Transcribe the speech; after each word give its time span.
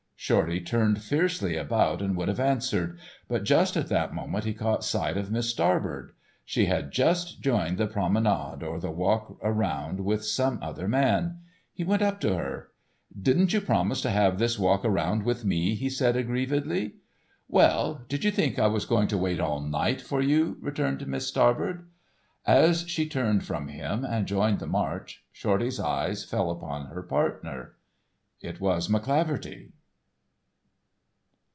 Shorty 0.23 0.61
turned 0.61 1.01
fiercely 1.01 1.57
about 1.57 1.99
and 1.99 2.15
would 2.15 2.27
have 2.27 2.39
answered, 2.39 2.99
but 3.27 3.43
just 3.43 3.75
at 3.75 3.87
that 3.89 4.13
moment 4.13 4.45
he 4.45 4.53
caught 4.53 4.83
sight 4.83 5.17
of 5.17 5.31
Miss 5.31 5.49
Starbird. 5.49 6.11
She 6.45 6.67
had 6.67 6.91
just 6.91 7.41
joined 7.41 7.79
the 7.79 7.87
promenade 7.87 8.61
or 8.63 8.79
the 8.79 8.91
walk 8.91 9.39
around 9.41 10.01
with 10.01 10.23
some 10.23 10.59
other 10.61 10.87
man. 10.87 11.39
He 11.73 11.83
went 11.83 12.03
up 12.03 12.19
to 12.21 12.35
her: 12.37 12.67
"Didn't 13.19 13.51
you 13.51 13.59
promise 13.61 13.99
to 14.01 14.11
have 14.11 14.37
this 14.37 14.59
walk 14.59 14.85
around 14.85 15.23
with 15.23 15.43
me?" 15.43 15.73
he 15.73 15.89
said 15.89 16.15
aggrievedly. 16.15 16.93
"Well, 17.49 18.05
did 18.07 18.23
you 18.23 18.29
think 18.29 18.59
I 18.59 18.67
was 18.67 18.85
going 18.85 19.07
to 19.09 19.17
wait 19.17 19.39
all 19.39 19.59
night 19.59 20.01
for 20.01 20.21
you?" 20.21 20.57
returned 20.61 21.05
Miss 21.07 21.27
Starbird. 21.29 21.89
As 22.45 22.87
she 22.87 23.09
turned 23.09 23.43
from 23.43 23.69
him 23.69 24.05
and 24.05 24.27
joined 24.27 24.59
the 24.59 24.67
march 24.67 25.25
Shorty's 25.31 25.79
eye 25.79 26.13
fell 26.13 26.51
upon 26.51 26.85
her 26.85 27.01
partner. 27.01 27.73
It 28.39 28.61
was 28.61 28.87
McCleaverty. 28.87 29.71